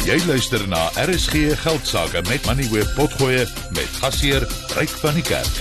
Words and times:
Jy 0.00 0.16
luister 0.24 0.62
na 0.64 0.86
RSG 0.96 1.52
Geldsaake 1.60 2.22
met 2.24 2.46
Money 2.48 2.64
Web 2.72 2.88
Potgoe 2.96 3.44
met 3.76 3.90
gasheer 4.00 4.46
Ryk 4.72 4.94
van 5.02 5.18
die 5.18 5.24
Kerk. 5.28 5.58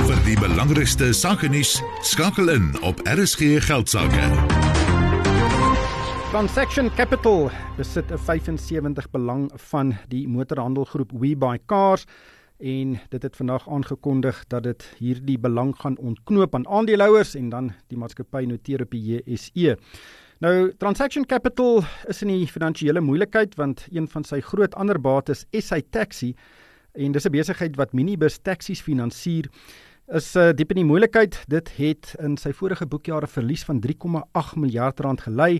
Vir 0.00 0.22
die 0.24 0.38
belangrikste 0.40 1.10
sake 1.12 1.50
nuus 1.52 1.74
skakel 2.00 2.48
in 2.48 2.70
op 2.80 3.02
RSG 3.04 3.60
Geldsaake. 3.66 4.24
Transaction 6.32 6.88
Capital 6.96 7.50
besit 7.76 8.08
'n 8.10 8.18
75 8.18 9.10
belang 9.10 9.50
van 9.68 9.98
die 10.08 10.24
motorhandelgroep 10.28 11.12
WeBuyCars 11.12 12.06
en 12.58 13.00
dit 13.08 13.22
het 13.22 13.36
vandag 13.36 13.68
aangekondig 13.68 14.44
dat 14.48 14.62
dit 14.62 14.94
hierdie 14.98 15.38
belang 15.38 15.76
gaan 15.76 15.98
ontknoop 15.98 16.54
aan 16.54 16.68
aandeelhouers 16.68 17.34
en 17.34 17.48
dan 17.48 17.72
die 17.88 17.98
maatskappy 17.98 18.44
noteer 18.44 18.80
op 18.80 18.90
die 18.90 19.02
JSE. 19.04 19.76
Nou 20.38 20.70
Transaction 20.78 21.24
Capital 21.26 21.80
is 22.06 22.20
in 22.22 22.30
die 22.30 22.44
finansiële 22.46 23.00
moeilikheid 23.02 23.56
want 23.58 23.80
een 23.90 24.04
van 24.06 24.22
sy 24.22 24.38
groot 24.46 24.74
ander 24.78 25.00
bates 25.02 25.40
is 25.50 25.72
sy 25.72 25.80
taxi 25.90 26.28
en 26.94 27.12
dis 27.12 27.26
'n 27.26 27.34
besigheid 27.34 27.74
wat 27.76 27.92
minibus 27.92 28.38
taksies 28.38 28.80
finansier 28.80 29.50
is 30.14 30.36
uh, 30.36 30.52
diep 30.52 30.70
in 30.70 30.84
die 30.84 30.84
moeilikheid. 30.84 31.42
Dit 31.48 31.72
het 31.76 32.14
in 32.22 32.36
sy 32.36 32.52
vorige 32.52 32.86
boekjare 32.86 33.26
verlies 33.26 33.64
van 33.64 33.80
3,8 33.80 34.54
miljard 34.56 35.00
rand 35.00 35.20
gelei 35.20 35.58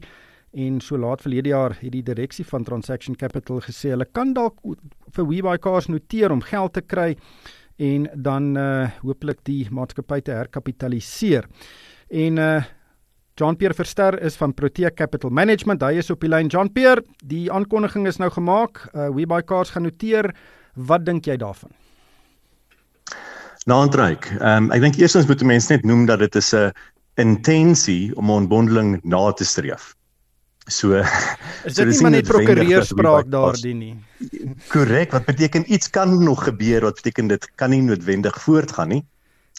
en 0.52 0.80
so 0.80 0.97
laat 0.97 1.22
verlede 1.22 1.48
jaar 1.48 1.74
het 1.80 1.92
die 1.92 2.02
direksie 2.02 2.47
van 2.47 2.64
Transaction 2.64 3.16
Capital 3.16 3.60
gesê 3.60 3.91
hulle 3.91 4.06
kan 4.06 4.33
dalk 4.33 4.62
vir 5.10 5.27
WeBuyCars 5.27 5.88
noteer 5.88 6.30
om 6.30 6.41
geld 6.41 6.72
te 6.72 6.83
kry 6.83 7.16
en 7.78 8.08
dan 8.14 8.56
uh 8.56 8.88
hooplik 9.02 9.42
die 9.42 9.66
maatskappy 9.70 10.20
te 10.20 10.30
herkapitaliseer. 10.30 11.48
En 12.10 12.38
uh 12.38 12.62
Jean-Pierre 13.38 13.74
Verster 13.74 14.16
is 14.23 14.37
van 14.37 14.55
Protea 14.55 14.91
Capital 14.91 15.30
Management. 15.30 15.83
Hy 15.83 16.01
is 16.01 16.10
op 16.10 16.24
die 16.24 16.30
lyn. 16.30 16.51
Jean-Pierre, 16.51 17.05
die 17.30 17.47
aankondiging 17.55 18.08
is 18.11 18.19
nou 18.19 18.31
gemaak. 18.34 18.83
Uh 18.94 19.12
WeBuyCars 19.14 19.70
gaan 19.75 19.86
noteer. 19.86 20.33
Wat 20.75 21.05
dink 21.06 21.28
jy 21.31 21.36
daarvan? 21.39 21.70
Naandryk. 23.70 24.31
Ehm 24.39 24.69
um, 24.69 24.72
ek 24.75 24.83
dink 24.83 24.98
eerstens 24.98 25.28
moet 25.31 25.44
mense 25.47 25.70
net 25.70 25.86
noem 25.86 26.06
dat 26.11 26.25
dit 26.25 26.41
is 26.41 26.50
'n 26.55 26.72
intensie 27.20 28.11
om 28.16 28.27
'n 28.31 28.42
ontbondeling 28.42 28.98
na 29.05 29.31
te 29.33 29.44
streef. 29.44 29.94
So 30.66 30.98
is 31.69 31.75
dit 31.75 31.77
so, 31.77 31.84
nie 31.84 32.00
maar 32.03 32.11
net 32.11 32.27
prokureursspraak 32.27 33.31
daardie 33.31 33.75
nie. 33.75 33.94
Korrek, 34.69 35.12
wat 35.12 35.25
beteken 35.25 35.64
iets 35.72 35.91
kan 35.91 36.25
nog 36.25 36.44
gebeur 36.44 36.81
wat 36.81 37.00
beteken 37.00 37.28
dit 37.28 37.50
kan 37.55 37.70
nie 37.70 37.83
noodwendig 37.83 38.42
voortgaan 38.42 38.89
nie. 38.89 39.05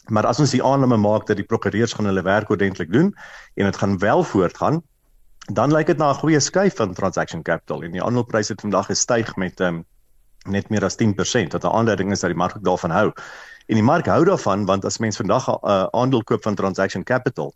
Maar 0.09 0.25
as 0.25 0.39
ons 0.39 0.51
die 0.51 0.63
aanname 0.63 0.97
maak 0.97 1.27
dat 1.27 1.37
die 1.37 1.45
prokureurs 1.45 1.93
gaan 1.93 2.09
hulle 2.09 2.21
werk 2.25 2.49
ordentlik 2.49 2.91
doen 2.91 3.13
en 3.55 3.65
dit 3.65 3.77
gaan 3.77 3.97
wel 3.97 4.23
voortgaan, 4.23 4.81
dan 5.53 5.71
lyk 5.73 5.87
dit 5.87 5.97
na 5.97 6.09
'n 6.09 6.21
goeie 6.21 6.39
skuif 6.39 6.75
van 6.75 6.93
transaction 6.93 7.43
capital 7.43 7.83
en 7.83 7.91
die 7.91 8.03
aandelpryse 8.03 8.51
het 8.51 8.61
vandag 8.61 8.85
gestyg 8.85 9.35
met 9.35 9.59
um, 9.59 9.85
net 10.45 10.69
meer 10.69 10.85
as 10.85 10.95
10% 10.95 11.51
wat 11.51 11.63
'n 11.63 11.67
aanduiding 11.67 12.11
is 12.11 12.19
dat 12.19 12.29
die 12.29 12.37
mark 12.37 12.57
daarvan 12.63 12.91
hou. 12.91 13.11
En 13.67 13.75
die 13.75 13.83
mark 13.83 14.05
hou 14.05 14.25
daarvan 14.25 14.65
want 14.65 14.85
as 14.85 14.97
mens 14.97 15.17
vandag 15.17 15.47
'n 15.47 15.57
uh, 15.63 15.87
aandeel 15.91 16.23
koop 16.23 16.43
van 16.43 16.55
transaction 16.55 17.03
capital, 17.03 17.53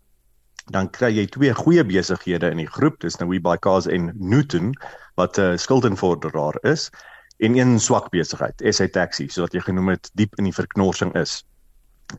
dan 0.70 0.90
kry 0.90 1.10
jy 1.12 1.26
twee 1.26 1.54
goeie 1.54 1.84
besighede 1.84 2.50
in 2.50 2.56
die 2.56 2.70
groep, 2.70 3.00
dis 3.00 3.16
nou 3.16 3.28
WeBuyCars 3.28 3.86
en 3.86 4.12
Newton 4.18 4.74
wat 5.14 5.38
'n 5.38 5.40
uh, 5.40 5.56
skuldenvorderaar 5.56 6.58
is 6.62 6.90
en 7.38 7.56
een 7.56 7.80
swak 7.80 8.10
besigheid, 8.10 8.62
SA 8.70 8.86
Taxi, 8.88 9.28
soos 9.28 9.44
wat 9.44 9.52
jy 9.52 9.60
genoem 9.60 9.88
het, 9.88 10.10
diep 10.14 10.38
in 10.38 10.44
die 10.44 10.54
verknorsing 10.54 11.14
is. 11.14 11.44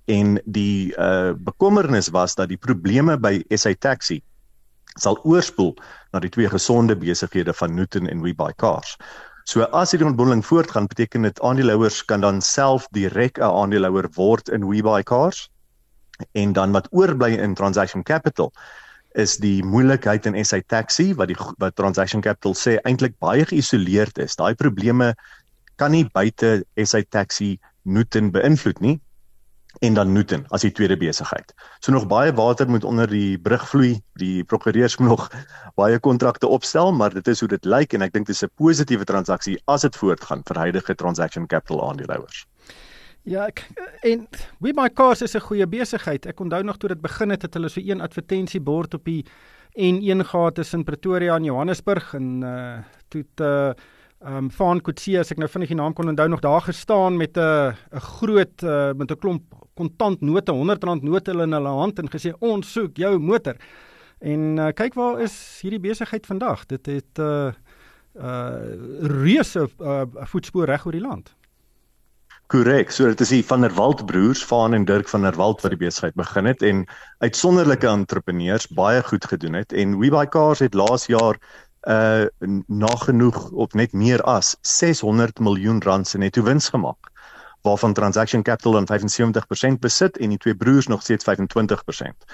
En 0.06 0.40
die 0.46 0.94
uh 0.98 1.34
bekommernis 1.38 2.10
was 2.10 2.36
dat 2.36 2.50
die 2.50 2.58
probleme 2.58 3.18
by 3.18 3.44
SA 3.50 3.74
Taxi 3.80 4.22
sal 5.00 5.20
oorspoel 5.24 5.74
na 6.14 6.22
die 6.24 6.32
twee 6.32 6.50
gesonde 6.50 6.96
besighede 6.96 7.54
van 7.54 7.76
Newton 7.76 8.08
en 8.08 8.22
WeBuyCars. 8.24 8.96
So 9.46 9.62
as 9.78 9.92
hierdie 9.94 10.08
ontbondeling 10.08 10.46
voortgaan, 10.46 10.88
beteken 10.90 11.28
dit 11.28 11.42
aandeelhouers 11.42 12.00
kan 12.10 12.22
dan 12.22 12.42
self 12.42 12.88
direk 12.98 13.38
'n 13.38 13.44
aandeelhouer 13.44 14.10
word 14.16 14.50
in 14.50 14.68
WeBuyCars 14.68 15.50
en 16.32 16.54
dan 16.54 16.72
wat 16.72 16.88
oorbly 16.92 17.36
in 17.36 17.54
transaction 17.54 18.04
capital 18.04 18.54
is 19.14 19.38
die 19.38 19.64
moeilikheid 19.64 20.26
in 20.26 20.46
SA 20.46 20.60
taxi 20.68 21.14
wat 21.14 21.28
die 21.28 21.38
wat 21.58 21.76
transaction 21.76 22.22
capital 22.22 22.56
sê 22.56 22.80
eintlik 22.84 23.20
baie 23.20 23.46
geïsoleerd 23.46 24.18
is. 24.18 24.36
Daai 24.36 24.56
probleme 24.56 25.14
kan 25.76 25.92
nie 25.92 26.06
buite 26.14 26.66
SA 26.76 27.04
taxi 27.10 27.60
Newton 27.84 28.32
beïnvloed 28.32 28.80
nie 28.82 29.00
en 29.80 29.94
dan 29.94 30.12
Newton 30.14 30.46
as 30.50 30.62
die 30.62 30.72
tweede 30.72 30.98
besigheid. 30.98 31.54
So 31.80 31.92
nog 31.92 32.08
baie 32.08 32.34
water 32.34 32.70
moet 32.70 32.84
onder 32.84 33.08
die 33.08 33.38
brug 33.40 33.68
vloei. 33.70 34.02
Die 34.14 34.44
prokureurs 34.44 34.98
moet 34.98 35.08
nog 35.08 35.30
baie 35.82 36.00
kontrakte 36.00 36.48
opstel, 36.48 36.94
maar 36.94 37.14
dit 37.14 37.28
is 37.28 37.40
hoe 37.40 37.50
dit 37.50 37.66
lyk 37.66 37.94
en 37.94 38.02
ek 38.02 38.14
dink 38.14 38.28
dit 38.28 38.36
is 38.36 38.44
'n 38.44 38.52
positiewe 38.56 39.04
transaksie 39.04 39.62
as 39.66 39.82
dit 39.82 39.96
voortgaan 39.96 40.44
vir 40.48 40.58
huidige 40.58 40.96
transaction 40.96 41.48
capital 41.48 41.90
aandeelhouers. 41.90 42.46
Ja, 43.24 43.48
ek, 43.48 43.66
en 44.02 44.28
We 44.62 44.74
My 44.74 44.90
Cars 44.90 45.22
is 45.22 45.36
'n 45.36 45.42
goeie 45.42 45.68
besigheid. 45.68 46.26
Ek 46.26 46.40
onthou 46.40 46.64
nog 46.64 46.78
toe 46.78 46.90
dit 46.90 47.02
begin 47.02 47.30
het, 47.30 47.42
het 47.42 47.54
hulle 47.54 47.70
so 47.70 47.82
een 47.82 48.02
advertensiebord 48.02 48.94
op 48.94 49.06
die 49.06 49.26
N1 49.76 50.24
gehad 50.26 50.56
tussen 50.56 50.84
Pretoria 50.84 51.36
en 51.36 51.44
Johannesburg 51.44 52.14
en 52.14 52.44
uh 52.44 52.78
toe 53.10 53.26
uh, 53.42 53.74
um, 54.26 54.52
Van 54.52 54.82
Kutsie 54.82 55.20
as 55.20 55.32
ek 55.32 55.38
nou 55.38 55.50
vinnig 55.52 55.74
die 55.74 55.78
naam 55.78 55.94
kon 55.94 56.10
onthou 56.10 56.28
nog 56.32 56.44
daar 56.44 56.62
gestaan 56.62 57.18
met 57.18 57.38
'n 57.38 57.74
'n 57.94 58.00
groot 58.00 58.64
uh, 58.64 58.94
met 58.94 59.12
'n 59.12 59.20
klomp 59.20 59.44
kontant 59.76 60.22
note, 60.22 60.52
R100 60.52 61.04
note 61.04 61.36
in 61.36 61.58
hulle 61.58 61.76
hand 61.80 62.00
en 62.00 62.12
gesê 62.12 62.34
ons 62.40 62.74
soek 62.74 62.98
jou 62.98 63.18
motor. 63.20 63.60
En 64.24 64.58
uh, 64.58 64.72
kyk 64.76 64.96
waar 64.96 65.22
is 65.26 65.36
hierdie 65.62 65.84
besigheid 65.84 66.26
vandag. 66.26 66.66
Dit 66.72 66.88
het 66.92 67.24
uh, 67.24 67.52
uh 68.16 69.10
reuse 69.12 69.66
uh, 69.84 70.04
voetspoor 70.32 70.72
reg 70.72 70.86
oor 70.88 70.96
die 70.96 71.04
land. 71.04 71.34
Korrek. 72.48 72.92
So 72.94 73.10
dit 73.10 73.22
is 73.26 73.32
die 73.34 73.44
van 73.44 73.66
der 73.66 73.74
Walt 73.74 74.06
broers, 74.06 74.44
Van 74.46 74.74
en 74.74 74.86
Dirk 74.86 75.10
van 75.10 75.26
der 75.26 75.36
Walt 75.36 75.64
wat 75.66 75.74
die 75.74 75.82
besigheid 75.82 76.16
begin 76.16 76.46
het 76.46 76.62
en 76.62 76.84
uitsonderlike 77.26 77.88
entrepreneurs 77.90 78.68
baie 78.70 79.02
goed 79.04 79.26
gedoen 79.26 79.58
het 79.58 79.74
en 79.74 79.98
WeBuyCars 80.00 80.62
het 80.62 80.78
laas 80.78 81.10
jaar 81.12 81.42
uh 81.90 82.26
nagenoeg 82.66 83.52
op 83.52 83.74
net 83.74 83.94
meer 83.94 84.22
as 84.22 84.56
600 84.62 85.40
miljoen 85.40 85.82
rand 85.86 86.08
se 86.08 86.18
netto 86.18 86.42
wins 86.42 86.70
gemaak 86.70 87.12
waarvan 87.66 87.94
Transaction 87.94 88.44
Capital 88.44 88.78
dan 88.78 88.88
75% 88.88 89.80
besit 89.80 90.18
en 90.18 90.30
die 90.30 90.38
twee 90.38 90.56
broers 90.56 90.88
nog 90.88 91.02
steeds 91.02 91.26
25%. 91.26 92.30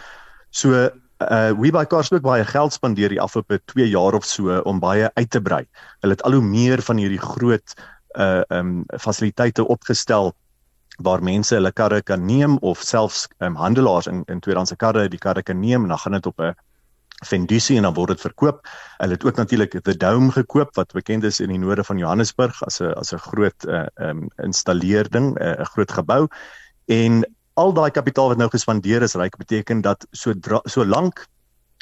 So 0.49 0.89
uh 1.21 1.51
WeBuyCars 1.53 2.09
het 2.09 2.17
ook 2.17 2.25
baie 2.25 2.45
geld 2.45 2.73
spandeer 2.73 3.09
die 3.13 3.21
afgelope 3.21 3.61
2 3.65 3.89
jaar 3.89 4.13
of 4.17 4.25
so 4.25 4.57
om 4.65 4.79
baie 4.81 5.09
uit 5.13 5.29
te 5.29 5.41
brei. 5.41 5.67
Hulle 6.01 6.13
het 6.13 6.23
al 6.23 6.33
hoe 6.39 6.41
meer 6.45 6.81
van 6.81 6.97
hierdie 6.97 7.21
groot 7.21 7.75
uh 8.17 8.41
um 8.49 8.83
fasiliteite 8.99 9.67
opgestel 9.67 10.33
waar 10.97 11.23
mense 11.23 11.55
hulle 11.55 11.71
karre 11.71 12.01
kan 12.01 12.25
neem 12.25 12.57
of 12.57 12.81
selfs 12.81 13.27
um 13.39 13.55
handelaars 13.55 14.07
in 14.07 14.23
in 14.25 14.39
tweedehandse 14.39 14.75
karre 14.75 15.07
die 15.09 15.21
karre 15.21 15.43
kan 15.43 15.59
neem 15.59 15.83
en 15.83 15.93
dan 15.93 15.99
gaan 15.99 16.17
dit 16.17 16.25
op 16.25 16.39
'n 16.39 16.55
Fendusi 17.25 17.77
en 17.77 17.85
dan 17.87 17.93
word 17.93 18.15
dit 18.15 18.21
verkoop. 18.21 18.63
Hulle 18.97 19.17
het 19.17 19.25
ook 19.25 19.37
natuurlik 19.37 19.75
The 19.83 19.97
Dome 19.97 20.31
gekoop 20.31 20.75
wat 20.75 20.93
bekend 20.93 21.23
is 21.23 21.39
in 21.39 21.53
die 21.53 21.59
noorde 21.59 21.83
van 21.83 21.97
Johannesburg 21.97 22.63
as 22.65 22.81
'n 22.81 22.93
as 22.97 23.13
'n 23.13 23.17
groot 23.17 23.67
uh 23.67 23.85
um 23.95 24.29
installeerding, 24.37 25.35
'n 25.35 25.43
uh, 25.43 25.65
groot 25.73 25.91
gebou 25.91 26.27
en 26.85 27.25
al 27.53 27.73
daai 27.73 27.91
kapitaal 27.91 28.27
wat 28.27 28.37
nou 28.37 28.49
gespandeer 28.49 29.01
is, 29.01 29.15
ryk 29.15 29.37
beteken 29.37 29.81
dat 29.81 30.07
so 30.11 30.33
so 30.65 30.85
lank 30.85 31.27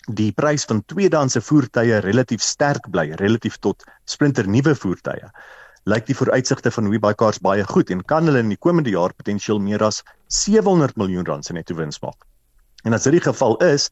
die 0.07 0.31
prys 0.31 0.65
van 0.65 0.83
tweedehandse 0.85 1.41
voertuie 1.41 1.99
relatief 1.99 2.41
sterk 2.41 2.89
bly 2.89 3.11
relatief 3.11 3.57
tot 3.57 3.83
splinternuwe 4.05 4.75
voertuie 4.75 5.29
lyk 5.89 6.05
die 6.09 6.15
vooruitsigte 6.17 6.71
van 6.71 6.89
WeBuyCars 6.91 7.39
baie 7.45 7.63
goed 7.63 7.89
en 7.93 8.03
kan 8.05 8.27
hulle 8.27 8.43
in 8.43 8.51
die 8.51 8.59
komende 8.59 8.91
jaar 8.93 9.13
potensieel 9.15 9.59
meer 9.63 9.83
as 9.85 10.03
700 10.27 10.97
miljoen 10.99 11.25
rand 11.25 11.45
se 11.45 11.53
netto 11.53 11.75
wins 11.77 12.01
maak. 12.03 12.25
En 12.83 12.93
as 12.93 13.07
dit 13.07 13.17
die 13.17 13.23
geval 13.23 13.57
is, 13.65 13.89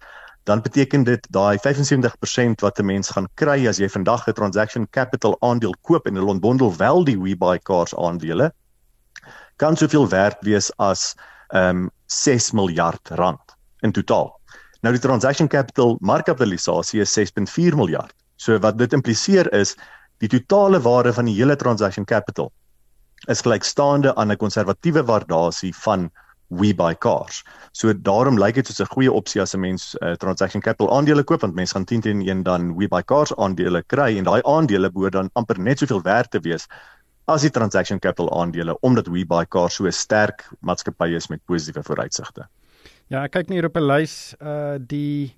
dan 0.47 0.61
beteken 0.63 1.03
dit 1.03 1.27
daai 1.31 1.57
75% 1.59 2.63
wat 2.63 2.79
'n 2.79 2.85
mens 2.85 3.09
gaan 3.15 3.27
kry 3.35 3.67
as 3.67 3.77
jy 3.77 3.89
vandag 3.89 4.27
'n 4.27 4.33
transaction 4.33 4.87
capital 4.89 5.35
aandeel 5.39 5.75
koop 5.81 6.07
en 6.07 6.15
hulle 6.15 6.33
ontbondel 6.35 6.75
wel 6.77 7.03
die 7.03 7.19
WeBuyCars 7.19 7.95
aandele 7.95 8.53
kan 9.55 9.75
soveel 9.75 10.09
werd 10.09 10.37
wees 10.41 10.71
as 10.77 11.15
ehm 11.49 11.69
um, 11.69 11.91
6 12.05 12.51
miljard 12.51 13.09
rand 13.09 13.55
in 13.81 13.91
totaal. 13.91 14.39
Nou 14.81 14.93
die 14.93 15.01
transaction 15.01 15.47
capital 15.47 15.97
markkapitalisasie 15.99 17.01
is 17.01 17.19
6.4 17.19 17.75
miljard. 17.75 18.13
So 18.35 18.59
wat 18.59 18.77
dit 18.77 18.93
impliseer 18.93 19.53
is 19.53 19.75
Die 20.17 20.29
totale 20.29 20.79
waarde 20.81 21.13
van 21.13 21.27
die 21.29 21.35
hele 21.37 21.55
transaction 21.55 22.05
capital 22.05 22.49
is 23.29 23.43
gelykstaande 23.45 24.15
aan 24.15 24.31
'n 24.31 24.37
konservatiewe 24.37 25.03
waardasie 25.03 25.75
van 25.75 26.09
we 26.47 26.73
buy 26.73 26.93
cars. 26.93 27.43
So 27.71 27.93
daarom 27.93 28.39
lyk 28.39 28.55
dit 28.55 28.67
soos 28.67 28.79
'n 28.81 28.93
goeie 28.93 29.11
opsie 29.11 29.41
as 29.41 29.53
'n 29.53 29.59
mens 29.59 29.95
uh, 30.01 30.15
transaction 30.15 30.61
capital 30.61 30.91
aandele 30.95 31.23
koop 31.23 31.41
want 31.41 31.55
mense 31.55 31.73
gaan 31.73 31.85
10 31.85 32.01
teen 32.01 32.21
1 32.21 32.43
dan 32.43 32.75
we 32.75 32.87
buy 32.87 33.03
cars 33.03 33.35
aandele 33.35 33.83
kry 33.87 34.17
en 34.17 34.23
daai 34.23 34.41
aandele 34.43 34.91
behoort 34.91 35.13
dan 35.13 35.29
amper 35.33 35.59
net 35.59 35.79
soveel 35.79 36.01
werd 36.01 36.31
te 36.31 36.39
wees 36.39 36.67
as 37.25 37.41
die 37.41 37.51
transaction 37.51 37.99
capital 37.99 38.31
aandele 38.31 38.77
omdat 38.81 39.07
we 39.07 39.25
buy 39.25 39.45
cars 39.45 39.75
so 39.75 39.85
'n 39.85 39.91
sterk 39.91 40.47
maatskappy 40.61 41.15
is 41.15 41.27
met 41.27 41.45
positiewe 41.45 41.83
vooruitsigte. 41.83 42.47
Ja, 43.07 43.23
ek 43.23 43.31
kyk 43.31 43.49
hier 43.49 43.65
op 43.65 43.77
'n 43.77 43.87
lys 43.87 44.35
uh 44.41 44.75
die 44.79 45.35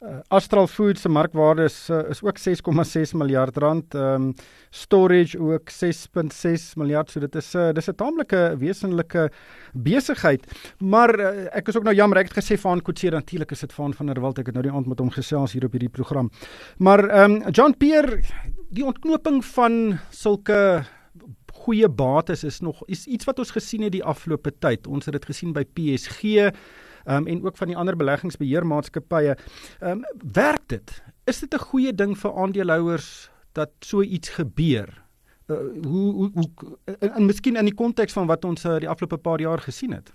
Uh, 0.00 0.22
Astral 0.32 0.66
Foods 0.66 1.02
se 1.04 1.08
markwaarde 1.12 1.66
is 1.68 1.74
uh, 1.92 1.98
is 2.08 2.22
ook 2.24 2.38
6,6 2.40 3.10
miljard 3.20 3.56
rand. 3.56 3.94
Ehm 3.94 4.22
um, 4.22 4.34
Storage 4.70 5.38
ook 5.38 5.70
6.6 5.70 6.62
miljard. 6.80 7.10
So 7.10 7.20
dit 7.20 7.34
is 7.34 7.52
'n 7.52 7.58
uh, 7.58 7.72
dis 7.72 7.88
'n 7.88 7.94
taamlike 7.94 8.56
wesenlike 8.58 9.30
besigheid. 9.72 10.46
Maar 10.78 11.20
uh, 11.20 11.56
ek 11.56 11.68
is 11.68 11.76
ook 11.76 11.84
nou 11.84 11.94
jammer 11.94 12.18
ek 12.18 12.32
het 12.32 12.44
gesê 12.44 12.58
van 12.60 12.82
Kotse 12.82 13.10
natuurlik 13.10 13.50
is 13.50 13.60
dit 13.60 13.72
van 13.72 13.94
van 13.94 14.06
der 14.06 14.20
Walt. 14.20 14.38
Ek 14.38 14.46
het 14.46 14.54
nou 14.54 14.62
die 14.62 14.72
aand 14.72 14.86
met 14.86 14.98
hom 14.98 15.10
gesels 15.10 15.52
hier 15.52 15.64
op 15.64 15.72
hierdie 15.72 15.92
program. 15.92 16.30
Maar 16.78 17.08
ehm 17.08 17.30
um, 17.30 17.50
John 17.50 17.74
Pierre, 17.78 18.22
die 18.70 18.84
ontknoping 18.84 19.44
van 19.44 19.98
sulke 20.10 20.84
goeie 21.52 21.88
bates 21.88 22.44
is 22.44 22.60
nog 22.60 22.82
is 22.86 23.06
iets 23.06 23.24
wat 23.24 23.38
ons 23.38 23.50
gesien 23.50 23.82
het 23.82 23.92
die 23.92 24.04
afgelope 24.04 24.52
tyd. 24.58 24.86
Ons 24.86 25.04
het 25.04 25.12
dit 25.12 25.24
gesien 25.24 25.52
by 25.52 25.64
PSG 25.64 26.48
um, 27.04 27.26
en 27.26 27.44
ook 27.44 27.56
van 27.56 27.66
die 27.66 27.76
ander 27.76 27.96
beleggingsbeheermaatskappye. 27.96 29.36
Ehm 29.80 29.90
um, 29.90 30.04
werk 30.32 30.66
dit? 30.66 31.02
Is 31.24 31.40
dit 31.40 31.54
'n 31.54 31.66
goeie 31.70 31.94
ding 31.94 32.18
vir 32.18 32.34
aandeelhouers 32.34 33.30
dat 33.52 33.70
so 33.80 34.02
iets 34.02 34.28
gebeur? 34.28 34.88
Uh, 35.46 35.56
hoe 35.82 36.12
hoe 36.14 36.30
hoe 36.34 36.50
en, 36.84 37.12
en 37.12 37.24
miskien 37.26 37.56
in 37.56 37.64
die 37.64 37.74
konteks 37.74 38.12
van 38.12 38.26
wat 38.26 38.44
ons 38.44 38.64
uh, 38.64 38.78
die 38.78 38.88
afgelope 38.88 39.18
paar 39.18 39.40
jaar 39.40 39.58
gesien 39.58 39.92
het. 39.92 40.12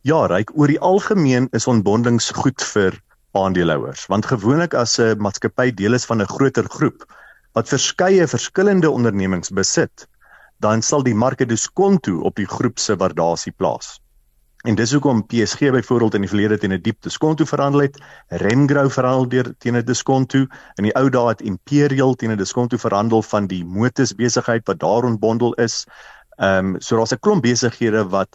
Ja, 0.00 0.26
ryk 0.26 0.50
oor 0.58 0.66
die 0.66 0.80
algemeen 0.80 1.48
is 1.52 1.66
ontbondings 1.66 2.30
goed 2.30 2.62
vir 2.72 2.96
aandeelhouers, 3.38 4.06
want 4.06 4.26
gewoonlik 4.26 4.74
as 4.74 4.98
'n 4.98 5.20
maatskappy 5.20 5.70
deel 5.74 5.94
is 5.94 6.04
van 6.04 6.20
'n 6.22 6.32
groter 6.36 6.68
groep 6.68 7.04
wat 7.52 7.68
verskeie 7.68 8.26
verskillende 8.26 8.90
ondernemings 8.90 9.50
besit, 9.50 10.08
dan 10.64 10.82
sal 10.82 11.02
die 11.02 11.14
marke 11.14 11.46
diskonto 11.46 12.20
op 12.24 12.36
die 12.36 12.48
groep 12.48 12.78
se 12.78 12.96
waardasie 12.96 13.52
plaas. 13.52 14.00
En 14.62 14.74
dis 14.78 14.92
hoekom 14.92 15.24
PSG 15.26 15.72
byvoorbeeld 15.74 16.14
in 16.14 16.20
die 16.20 16.30
verlede 16.30 16.58
teen 16.58 16.72
'n 16.72 16.82
diep 16.82 17.00
diskonto 17.02 17.44
verhandel 17.44 17.80
het, 17.80 17.96
Remgro 18.28 18.88
verhandel 18.88 19.28
deur 19.28 19.54
teen 19.58 19.76
'n 19.76 19.84
diskonto, 19.84 20.38
in 20.78 20.84
die 20.86 20.94
ou 20.94 21.08
dae 21.10 21.28
het 21.28 21.42
Imperial 21.42 22.14
teen 22.14 22.30
'n 22.30 22.36
diskonto 22.38 22.76
verhandel 22.76 23.22
van 23.22 23.46
die 23.46 23.64
motors 23.64 24.14
besigheid 24.14 24.66
wat 24.66 24.78
daar 24.78 25.04
ontbondel 25.04 25.52
is. 25.54 25.84
Ehm 26.38 26.74
um, 26.74 26.80
so 26.80 26.96
daar's 26.96 27.12
'n 27.12 27.18
klomp 27.18 27.42
besighede 27.42 28.08
wat 28.08 28.28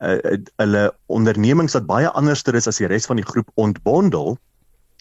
uh, 0.00 0.18
hulle 0.56 0.94
ondernemings 1.06 1.72
wat 1.72 1.86
baie 1.86 2.10
anderster 2.10 2.54
is 2.54 2.66
as 2.66 2.76
die 2.76 2.86
res 2.86 3.06
van 3.06 3.16
die 3.16 3.26
groep 3.26 3.50
ontbondel. 3.54 4.38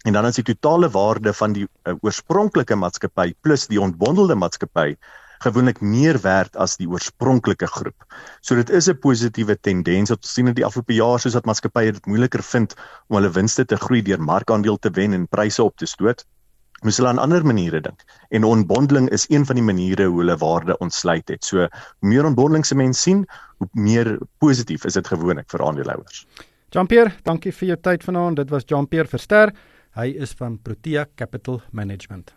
En 0.06 0.14
dan 0.14 0.26
as 0.26 0.36
die 0.36 0.44
totale 0.44 0.90
waarde 0.90 1.34
van 1.34 1.54
die 1.54 1.68
uh, 1.84 1.94
oorspronklike 2.02 2.76
maatskappy 2.76 3.34
plus 3.42 3.68
die 3.68 3.82
ontbondelde 3.82 4.36
maatskappy 4.36 4.96
gewoonlik 5.44 5.82
meer 5.82 6.20
werd 6.24 6.56
as 6.56 6.78
die 6.78 6.88
oorspronklike 6.90 7.68
groep. 7.68 8.06
So 8.42 8.56
dit 8.56 8.70
is 8.70 8.90
'n 8.90 9.00
positiewe 9.00 9.58
tendens 9.60 10.10
wat 10.10 10.24
ons 10.24 10.34
sien 10.34 10.48
in 10.48 10.54
die 10.54 10.66
afgelope 10.66 10.94
jaar 10.94 11.20
soos 11.20 11.34
dat 11.34 11.46
maatskappye 11.46 11.92
dit 11.92 12.06
moeiliker 12.06 12.44
vind 12.44 12.76
om 13.08 13.16
hulle 13.16 13.30
winste 13.30 13.66
te 13.66 13.76
groei 13.76 14.02
deur 14.02 14.22
markandeel 14.22 14.78
te 14.78 14.90
wen 14.90 15.14
en 15.14 15.28
pryse 15.28 15.64
op 15.64 15.78
te 15.78 15.86
stoot. 15.86 16.26
Moes 16.86 16.98
hulle 16.98 17.10
aan 17.10 17.20
ander 17.20 17.46
maniere 17.46 17.82
dink. 17.82 18.04
En 18.30 18.44
onbondeling 18.44 19.10
is 19.10 19.26
een 19.30 19.46
van 19.46 19.56
die 19.56 19.64
maniere 19.64 20.06
hoe 20.06 20.20
hulle 20.20 20.38
waarde 20.38 20.78
ontsluit 20.78 21.28
het. 21.28 21.44
So 21.44 21.58
hoe 21.58 22.10
meer 22.10 22.26
onbondeling 22.26 22.66
se 22.66 22.76
mens 22.76 23.02
sien, 23.02 23.26
hoe 23.58 23.70
meer 23.72 24.20
positief 24.38 24.86
is 24.86 24.94
dit 24.94 25.08
gewoonlik 25.08 25.50
vir 25.50 25.66
aandeelhouers. 25.66 26.28
Jean-Pierre, 26.70 27.16
dankie 27.24 27.52
vir 27.52 27.68
jou 27.68 27.80
tyd 27.82 28.04
vanaand. 28.04 28.36
Dit 28.36 28.50
was 28.50 28.68
Jean-Pierre 28.68 29.10
Verster. 29.10 29.54
Hy 29.98 30.12
is 30.22 30.36
van 30.38 30.60
Protea 30.62 31.08
Capital 31.16 31.62
Management. 31.72 32.37